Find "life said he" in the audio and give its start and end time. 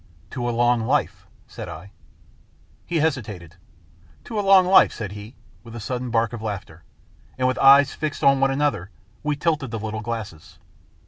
4.65-5.35